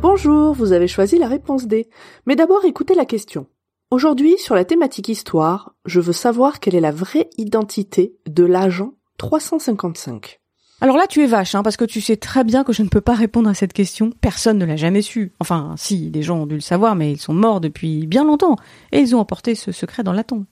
Bonjour, 0.00 0.52
vous 0.54 0.72
avez 0.72 0.88
choisi 0.88 1.18
la 1.18 1.28
réponse 1.28 1.66
D. 1.66 1.88
Mais 2.26 2.36
d'abord 2.36 2.64
écoutez 2.64 2.94
la 2.94 3.04
question. 3.04 3.46
Aujourd'hui, 3.90 4.36
sur 4.36 4.54
la 4.54 4.64
thématique 4.64 5.08
histoire, 5.08 5.74
je 5.86 6.00
veux 6.00 6.12
savoir 6.12 6.60
quelle 6.60 6.74
est 6.74 6.80
la 6.80 6.92
vraie 6.92 7.30
identité 7.38 8.16
de 8.26 8.44
l'agent 8.44 8.92
355. 9.16 10.37
Alors 10.80 10.96
là, 10.96 11.08
tu 11.08 11.24
es 11.24 11.26
vache, 11.26 11.56
hein, 11.56 11.64
parce 11.64 11.76
que 11.76 11.84
tu 11.84 12.00
sais 12.00 12.16
très 12.16 12.44
bien 12.44 12.62
que 12.62 12.72
je 12.72 12.84
ne 12.84 12.88
peux 12.88 13.00
pas 13.00 13.14
répondre 13.14 13.50
à 13.50 13.54
cette 13.54 13.72
question. 13.72 14.12
Personne 14.20 14.58
ne 14.58 14.64
l'a 14.64 14.76
jamais 14.76 15.02
su. 15.02 15.32
Enfin, 15.40 15.74
si, 15.76 16.10
des 16.10 16.22
gens 16.22 16.38
ont 16.38 16.46
dû 16.46 16.54
le 16.54 16.60
savoir, 16.60 16.94
mais 16.94 17.10
ils 17.10 17.20
sont 17.20 17.34
morts 17.34 17.60
depuis 17.60 18.06
bien 18.06 18.24
longtemps, 18.24 18.54
et 18.92 19.00
ils 19.00 19.16
ont 19.16 19.18
emporté 19.18 19.56
ce 19.56 19.72
secret 19.72 20.04
dans 20.04 20.12
la 20.12 20.22
tombe. 20.22 20.44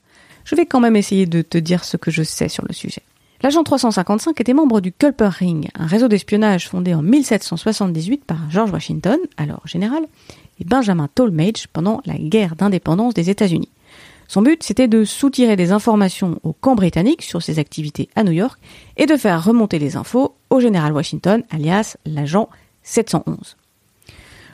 Je 0.45 0.57
vais 0.57 0.67
quand 0.67 0.81
même 0.81 0.97
essayer 0.97 1.27
de 1.27 1.43
te 1.43 1.59
dire 1.59 1.85
ce 1.85 1.97
que 1.97 2.11
je 2.11 2.25
sais 2.25 2.49
sur 2.49 2.65
le 2.67 2.73
sujet. 2.73 3.03
L'agent 3.43 3.63
355 3.63 4.41
était 4.41 4.55
membre 4.55 4.81
du 4.81 4.93
Culper 4.93 5.29
Ring, 5.29 5.69
un 5.75 5.87
réseau 5.87 6.09
d'espionnage 6.09 6.69
fondé 6.69 6.95
en 6.95 7.03
1778 7.03 8.25
par 8.25 8.51
George 8.51 8.73
Washington, 8.73 9.19
alors 9.37 9.65
général, 9.67 10.03
et 10.59 10.65
Benjamin 10.65 11.09
Tolmage 11.15 11.69
pendant 11.73 12.01
la 12.05 12.15
guerre 12.15 12.57
d'indépendance 12.57 13.15
des 13.15 13.31
États-Unis. 13.31 13.69
Son 14.29 14.43
but, 14.43 14.63
c'était 14.63 14.89
de 14.89 15.05
soutirer 15.05 15.57
des 15.57 15.71
informations 15.71 16.41
au 16.43 16.53
camp 16.53 16.75
britannique 16.75 17.23
sur 17.23 17.43
ses 17.43 17.59
activités 17.59 18.09
à 18.17 18.25
New 18.25 18.33
York 18.33 18.59
et 18.97 19.07
de 19.07 19.17
faire 19.17 19.45
remonter 19.45 19.79
les 19.79 19.97
infos 19.97 20.35
au 20.51 20.61
général 20.61 20.93
Washington, 20.93 21.45
alias 21.51 21.97
l'agent 22.05 22.49
711. 22.83 23.57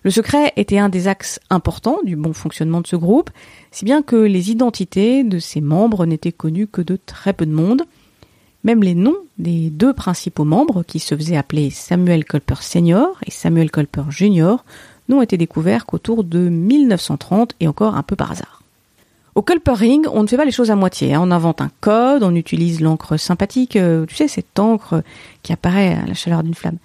Le 0.04 0.10
secret 0.10 0.52
était 0.56 0.78
un 0.78 0.88
des 0.88 1.06
axes 1.06 1.38
importants 1.48 1.98
du 2.04 2.16
bon 2.16 2.32
fonctionnement 2.32 2.80
de 2.80 2.86
ce 2.86 2.96
groupe, 2.96 3.30
si 3.70 3.84
bien 3.84 4.02
que 4.02 4.16
les 4.16 4.50
identités 4.50 5.22
de 5.22 5.38
ses 5.38 5.60
membres 5.60 6.06
n'étaient 6.06 6.32
connues 6.32 6.66
que 6.66 6.82
de 6.82 6.98
très 7.06 7.32
peu 7.32 7.46
de 7.46 7.52
monde. 7.52 7.82
Même 8.64 8.82
les 8.82 8.94
noms 8.94 9.16
des 9.38 9.70
deux 9.70 9.92
principaux 9.92 10.44
membres, 10.44 10.82
qui 10.82 10.98
se 10.98 11.16
faisaient 11.16 11.36
appeler 11.36 11.70
Samuel 11.70 12.24
Culper 12.24 12.56
Senior 12.60 13.18
et 13.26 13.30
Samuel 13.30 13.70
Culper 13.70 14.04
Junior, 14.10 14.64
n'ont 15.08 15.22
été 15.22 15.36
découverts 15.36 15.86
qu'autour 15.86 16.24
de 16.24 16.48
1930 16.48 17.54
et 17.60 17.68
encore 17.68 17.96
un 17.96 18.02
peu 18.02 18.16
par 18.16 18.32
hasard. 18.32 18.61
Au 19.34 19.40
Culper 19.40 19.72
Ring, 19.72 20.06
on 20.12 20.22
ne 20.22 20.26
fait 20.26 20.36
pas 20.36 20.44
les 20.44 20.50
choses 20.50 20.70
à 20.70 20.76
moitié. 20.76 21.14
Hein. 21.14 21.20
On 21.22 21.30
invente 21.30 21.62
un 21.62 21.70
code, 21.80 22.22
on 22.22 22.34
utilise 22.34 22.82
l'encre 22.82 23.16
sympathique, 23.16 23.76
euh, 23.76 24.04
tu 24.04 24.14
sais, 24.14 24.28
cette 24.28 24.58
encre 24.58 25.02
qui 25.42 25.54
apparaît 25.54 25.94
à 25.94 26.06
la 26.06 26.12
chaleur 26.12 26.42
d'une 26.42 26.54
flamme. 26.54 26.76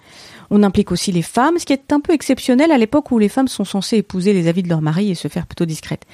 On 0.50 0.64
implique 0.64 0.94
aussi 0.94 1.12
les 1.12 1.22
femmes, 1.22 1.60
ce 1.60 1.66
qui 1.66 1.74
est 1.74 1.92
un 1.92 2.00
peu 2.00 2.14
exceptionnel 2.14 2.72
à 2.72 2.78
l'époque 2.78 3.12
où 3.12 3.20
les 3.20 3.28
femmes 3.28 3.50
sont 3.50 3.66
censées 3.66 3.98
épouser 3.98 4.32
les 4.32 4.48
avis 4.48 4.64
de 4.64 4.70
leur 4.70 4.82
mari 4.82 5.12
et 5.12 5.16
se 5.16 5.28
faire 5.28 5.46
plutôt 5.46 5.66
discrètes. 5.66 6.06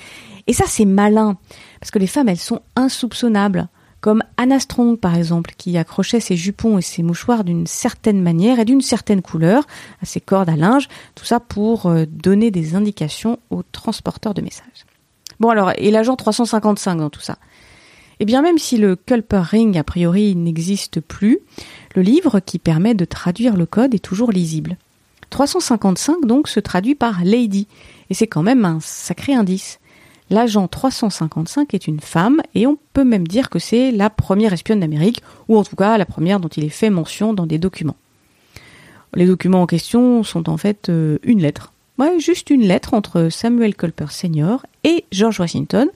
Et 0.48 0.54
ça, 0.54 0.66
c'est 0.68 0.86
malin, 0.86 1.38
parce 1.80 1.92
que 1.92 2.00
les 2.00 2.08
femmes, 2.08 2.30
elles 2.30 2.38
sont 2.38 2.62
insoupçonnables. 2.76 3.68
Comme 4.02 4.24
Anna 4.36 4.60
Strong, 4.60 4.98
par 4.98 5.16
exemple, 5.16 5.54
qui 5.56 5.78
accrochait 5.78 6.20
ses 6.20 6.36
jupons 6.36 6.78
et 6.80 6.82
ses 6.82 7.04
mouchoirs 7.04 7.44
d'une 7.44 7.68
certaine 7.68 8.22
manière 8.22 8.60
et 8.60 8.66
d'une 8.66 8.82
certaine 8.82 9.22
couleur 9.22 9.66
à 10.02 10.06
ses 10.06 10.20
cordes 10.20 10.50
à 10.50 10.58
linge, 10.58 10.90
tout 11.16 11.24
ça 11.24 11.40
pour 11.40 11.86
euh, 11.86 12.06
donner 12.06 12.52
des 12.52 12.76
indications 12.76 13.40
aux 13.50 13.64
transporteurs 13.64 14.34
de 14.34 14.42
messages. 14.42 14.86
Bon 15.44 15.50
alors, 15.50 15.74
et 15.78 15.92
l'agent 15.92 16.16
355 16.16 16.96
dans 16.96 17.10
tout 17.10 17.20
ça? 17.20 17.36
Eh 18.22 18.24
bien 18.24 18.42
même 18.42 18.58
si 18.58 18.78
le 18.78 18.96
Culper 18.96 19.42
Ring 19.44 19.78
a 19.78 19.84
priori 19.84 20.38
n'existe 20.38 21.02
plus, 21.02 21.40
le 21.96 22.02
livre 22.02 22.40
qui 22.40 22.60
permet 22.60 22.94
de 22.94 23.04
traduire 23.04 23.58
le 23.58 23.66
code 23.66 23.94
est 23.94 24.00
toujours 24.00 24.32
lisible. 24.32 24.78
355 25.32 26.26
donc 26.26 26.48
se 26.48 26.62
traduit 26.62 26.96
par 26.96 27.26
Lady, 27.26 27.68
et 28.10 28.14
c'est 28.14 28.26
quand 28.26 28.42
même 28.42 28.64
un 28.64 28.80
sacré 28.80 29.34
indice. 29.34 29.82
L'agent 30.30 30.70
355 30.70 31.74
est 31.74 31.88
une 31.88 32.00
femme, 32.00 32.42
et 32.56 32.66
on 32.66 32.78
peut 32.94 33.04
même 33.04 33.28
dire 33.28 33.50
que 33.50 33.60
c'est 33.60 33.92
la 33.92 34.10
première 34.10 34.54
espionne 34.54 34.80
d'Amérique, 34.80 35.22
ou 35.50 35.58
en 35.58 35.66
tout 35.66 35.76
cas 35.76 35.98
la 35.98 36.06
première 36.06 36.40
dont 36.40 36.48
il 36.48 36.64
est 36.64 36.70
fait 36.70 36.90
mention 36.90 37.34
dans 37.34 37.48
des 37.48 37.58
documents. 37.58 37.98
Les 39.14 39.26
documents 39.26 39.64
en 39.64 39.68
question 39.68 40.24
sont 40.24 40.50
en 40.50 40.56
fait 40.56 40.88
euh, 40.88 41.18
une 41.22 41.42
lettre, 41.42 41.74
Juste 42.18 42.50
une 42.50 42.64
lettre 42.64 42.94
entre 42.94 43.30
Samuel 43.30 43.76
Culper 43.76 44.08
Senior 44.10 44.66
et 44.84 45.06
George 45.12 45.40
Washington, 45.40 45.90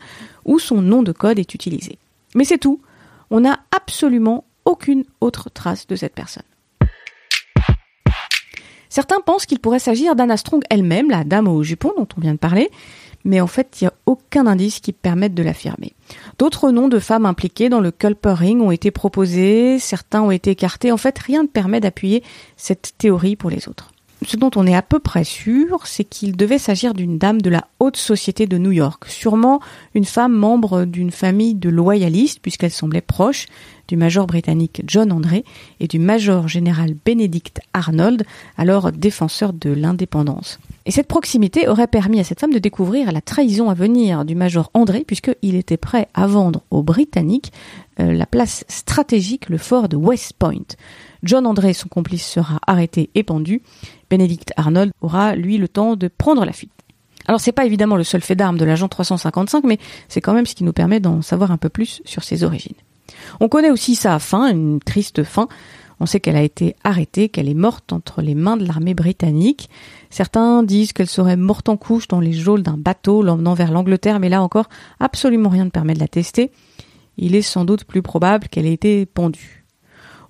où 0.45 0.59
son 0.59 0.81
nom 0.81 1.03
de 1.03 1.11
code 1.11 1.39
est 1.39 1.53
utilisé. 1.53 1.97
Mais 2.35 2.43
c'est 2.43 2.57
tout. 2.57 2.79
On 3.29 3.41
n'a 3.41 3.59
absolument 3.75 4.45
aucune 4.65 5.03
autre 5.21 5.49
trace 5.49 5.87
de 5.87 5.95
cette 5.95 6.13
personne. 6.13 6.43
Certains 8.89 9.19
pensent 9.19 9.45
qu'il 9.45 9.59
pourrait 9.59 9.79
s'agir 9.79 10.15
d'Anna 10.15 10.37
Strong 10.37 10.63
elle-même, 10.69 11.09
la 11.09 11.23
dame 11.23 11.47
au 11.47 11.61
jupon 11.61 11.93
dont 11.97 12.07
on 12.17 12.21
vient 12.21 12.33
de 12.33 12.39
parler, 12.39 12.69
mais 13.25 13.41
en 13.41 13.47
fait, 13.47 13.77
il 13.79 13.83
n'y 13.83 13.87
a 13.89 13.93
aucun 14.05 14.47
indice 14.47 14.79
qui 14.79 14.93
permette 14.93 15.33
de 15.33 15.43
l'affirmer. 15.43 15.93
D'autres 16.39 16.71
noms 16.71 16.87
de 16.87 16.99
femmes 16.99 17.25
impliquées 17.25 17.69
dans 17.69 17.81
le 17.81 17.91
Culper 17.91 18.33
Ring 18.33 18.61
ont 18.61 18.71
été 18.71 18.91
proposés, 18.91 19.77
certains 19.79 20.21
ont 20.21 20.31
été 20.31 20.51
écartés. 20.51 20.91
En 20.91 20.97
fait, 20.97 21.17
rien 21.19 21.43
ne 21.43 21.47
permet 21.47 21.81
d'appuyer 21.81 22.23
cette 22.55 22.93
théorie 22.97 23.35
pour 23.35 23.49
les 23.49 23.67
autres 23.67 23.91
ce 24.25 24.35
dont 24.35 24.49
on 24.55 24.65
est 24.65 24.75
à 24.75 24.81
peu 24.81 24.99
près 24.99 25.23
sûr, 25.23 25.85
c'est 25.85 26.03
qu'il 26.03 26.35
devait 26.35 26.57
s'agir 26.57 26.93
d'une 26.93 27.17
dame 27.17 27.41
de 27.41 27.49
la 27.49 27.67
haute 27.79 27.97
société 27.97 28.47
de 28.47 28.57
New 28.57 28.71
York, 28.71 29.05
sûrement 29.07 29.59
une 29.93 30.05
femme 30.05 30.33
membre 30.33 30.85
d'une 30.85 31.11
famille 31.11 31.53
de 31.53 31.69
loyalistes, 31.69 32.39
puisqu'elle 32.41 32.71
semblait 32.71 33.01
proche 33.01 33.45
du 33.87 33.95
major 33.95 34.27
britannique 34.27 34.81
John 34.85 35.11
André 35.11 35.45
et 35.79 35.87
du 35.87 35.99
major 35.99 36.47
général 36.47 36.95
Benedict 37.05 37.61
Arnold, 37.73 38.25
alors 38.57 38.91
défenseur 38.91 39.53
de 39.53 39.69
l'indépendance. 39.69 40.59
Et 40.85 40.91
cette 40.91 41.07
proximité 41.07 41.67
aurait 41.67 41.87
permis 41.87 42.19
à 42.19 42.23
cette 42.23 42.39
femme 42.39 42.53
de 42.53 42.59
découvrir 42.59 43.11
la 43.11 43.21
trahison 43.21 43.69
à 43.69 43.73
venir 43.73 44.25
du 44.25 44.35
major 44.35 44.71
André, 44.73 45.03
puisqu'il 45.05 45.55
était 45.55 45.77
prêt 45.77 46.07
à 46.13 46.27
vendre 46.27 46.63
aux 46.71 46.83
Britanniques 46.83 47.51
euh, 47.99 48.13
la 48.13 48.25
place 48.25 48.63
stratégique, 48.67 49.49
le 49.49 49.57
fort 49.57 49.89
de 49.89 49.95
West 49.95 50.33
Point. 50.37 50.75
John 51.23 51.45
André, 51.45 51.73
son 51.73 51.87
complice, 51.87 52.25
sera 52.25 52.59
arrêté 52.65 53.09
et 53.15 53.23
pendu. 53.23 53.61
Benedict 54.09 54.53
Arnold 54.57 54.91
aura, 55.01 55.35
lui, 55.35 55.57
le 55.57 55.67
temps 55.67 55.95
de 55.95 56.07
prendre 56.07 56.45
la 56.45 56.53
fuite. 56.53 56.71
Alors 57.27 57.41
c'est 57.41 57.51
pas 57.51 57.65
évidemment 57.65 57.97
le 57.97 58.03
seul 58.03 58.21
fait 58.21 58.35
d'armes 58.35 58.57
de 58.57 58.65
l'agent 58.65 58.87
355, 58.87 59.65
mais 59.65 59.79
c'est 60.07 60.21
quand 60.21 60.33
même 60.33 60.45
ce 60.45 60.55
qui 60.55 60.63
nous 60.63 60.73
permet 60.73 60.99
d'en 60.99 61.21
savoir 61.21 61.51
un 61.51 61.57
peu 61.57 61.69
plus 61.69 62.01
sur 62.05 62.23
ses 62.23 62.43
origines. 62.43 62.75
On 63.39 63.49
connaît 63.49 63.71
aussi 63.71 63.95
sa 63.95 64.17
fin, 64.19 64.49
une 64.49 64.79
triste 64.79 65.23
fin. 65.23 65.47
On 65.99 66.05
sait 66.05 66.19
qu'elle 66.19 66.35
a 66.35 66.43
été 66.43 66.75
arrêtée, 66.83 67.27
qu'elle 67.27 67.49
est 67.49 67.55
morte 67.55 67.91
entre 67.91 68.21
les 68.21 68.35
mains 68.35 68.55
de 68.55 68.65
l'armée 68.65 68.93
britannique. 68.93 69.69
Certains 70.09 70.63
disent 70.63 70.93
qu'elle 70.93 71.07
serait 71.07 71.37
morte 71.37 71.69
en 71.69 71.77
couche 71.77 72.07
dans 72.07 72.19
les 72.19 72.33
geôles 72.33 72.61
d'un 72.61 72.77
bateau 72.77 73.23
l'emmenant 73.23 73.55
vers 73.55 73.71
l'Angleterre, 73.71 74.19
mais 74.19 74.29
là 74.29 74.43
encore, 74.43 74.69
absolument 74.99 75.49
rien 75.49 75.65
ne 75.65 75.69
permet 75.69 75.95
de 75.95 75.99
la 75.99 76.07
tester. 76.07 76.51
Il 77.17 77.35
est 77.35 77.41
sans 77.41 77.65
doute 77.65 77.83
plus 77.83 78.03
probable 78.03 78.47
qu'elle 78.47 78.67
ait 78.67 78.73
été 78.73 79.05
pendue. 79.07 79.56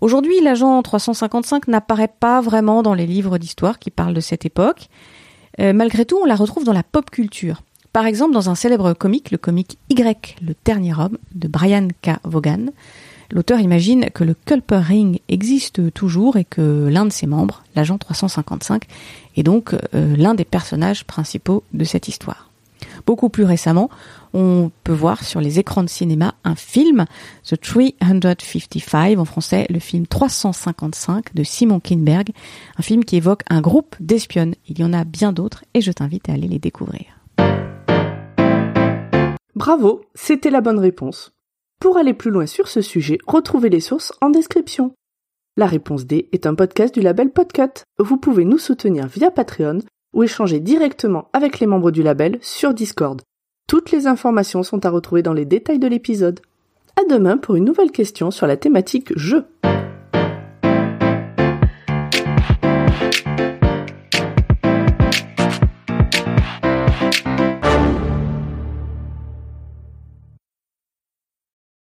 Aujourd'hui, 0.01 0.39
l'agent 0.41 0.81
355 0.81 1.67
n'apparaît 1.67 2.11
pas 2.19 2.41
vraiment 2.41 2.83
dans 2.83 2.93
les 2.93 3.07
livres 3.07 3.37
d'histoire 3.37 3.79
qui 3.79 3.89
parlent 3.89 4.13
de 4.13 4.19
cette 4.19 4.45
époque. 4.45 4.89
Euh, 5.59 5.73
malgré 5.73 6.05
tout, 6.05 6.19
on 6.21 6.25
la 6.25 6.35
retrouve 6.35 6.63
dans 6.63 6.73
la 6.73 6.83
pop 6.83 7.09
culture. 7.09 7.63
Par 7.93 8.05
exemple, 8.05 8.33
dans 8.33 8.49
un 8.49 8.55
célèbre 8.55 8.93
comique, 8.93 9.31
le 9.31 9.39
comique 9.39 9.79
Y, 9.89 10.35
le 10.45 10.53
dernier 10.65 10.93
homme, 10.93 11.17
de 11.33 11.47
Brian 11.47 11.87
K. 12.03 12.19
Vaughan, 12.23 12.67
l'auteur 13.31 13.59
imagine 13.59 14.11
que 14.11 14.23
le 14.23 14.35
Culper 14.35 14.77
Ring 14.77 15.19
existe 15.29 15.91
toujours 15.93 16.37
et 16.37 16.45
que 16.45 16.87
l'un 16.91 17.05
de 17.05 17.11
ses 17.11 17.25
membres, 17.25 17.63
l'agent 17.75 17.97
355, 17.97 18.83
est 19.35 19.43
donc 19.43 19.73
euh, 19.73 20.15
l'un 20.15 20.35
des 20.35 20.45
personnages 20.45 21.05
principaux 21.05 21.63
de 21.73 21.83
cette 21.83 22.07
histoire. 22.07 22.51
Beaucoup 23.07 23.29
plus 23.29 23.45
récemment, 23.45 23.89
on 24.33 24.69
peut 24.83 24.91
voir 24.91 25.23
sur 25.23 25.39
les 25.39 25.59
écrans 25.59 25.81
de 25.81 25.87
cinéma 25.89 26.35
un 26.43 26.55
film, 26.55 27.05
The 27.45 27.57
355, 27.57 29.17
en 29.17 29.23
français 29.23 29.65
le 29.69 29.79
film 29.79 30.05
355 30.05 31.33
de 31.33 31.43
Simon 31.43 31.79
Kinberg, 31.79 32.31
un 32.77 32.81
film 32.81 33.05
qui 33.05 33.15
évoque 33.15 33.43
un 33.49 33.61
groupe 33.61 33.95
d'espionnes. 34.01 34.55
Il 34.67 34.77
y 34.79 34.83
en 34.83 34.91
a 34.91 35.05
bien 35.05 35.31
d'autres 35.31 35.63
et 35.73 35.79
je 35.79 35.93
t'invite 35.93 36.27
à 36.27 36.33
aller 36.33 36.49
les 36.49 36.59
découvrir. 36.59 37.05
Bravo, 39.55 40.01
c'était 40.13 40.51
la 40.51 40.59
bonne 40.59 40.79
réponse. 40.79 41.31
Pour 41.79 41.95
aller 41.95 42.13
plus 42.13 42.29
loin 42.29 42.45
sur 42.45 42.67
ce 42.67 42.81
sujet, 42.81 43.19
retrouvez 43.25 43.69
les 43.69 43.79
sources 43.79 44.11
en 44.19 44.31
description. 44.31 44.93
La 45.55 45.65
réponse 45.65 46.05
D 46.05 46.27
est 46.33 46.45
un 46.45 46.55
podcast 46.55 46.93
du 46.93 46.99
label 46.99 47.31
Podcut. 47.31 47.83
Vous 47.99 48.17
pouvez 48.17 48.43
nous 48.43 48.57
soutenir 48.57 49.07
via 49.07 49.31
Patreon 49.31 49.79
ou 50.13 50.23
échanger 50.23 50.59
directement 50.59 51.29
avec 51.33 51.59
les 51.59 51.67
membres 51.67 51.91
du 51.91 52.03
label 52.03 52.39
sur 52.41 52.73
Discord. 52.73 53.21
Toutes 53.67 53.91
les 53.91 54.07
informations 54.07 54.63
sont 54.63 54.85
à 54.85 54.89
retrouver 54.89 55.21
dans 55.21 55.33
les 55.33 55.45
détails 55.45 55.79
de 55.79 55.87
l'épisode. 55.87 56.39
À 56.95 57.03
demain 57.09 57.37
pour 57.37 57.55
une 57.55 57.65
nouvelle 57.65 57.91
question 57.91 58.31
sur 58.31 58.47
la 58.47 58.57
thématique 58.57 59.11
jeu. 59.17 59.45